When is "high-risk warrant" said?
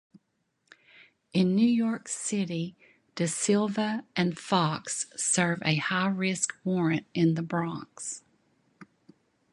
5.75-7.05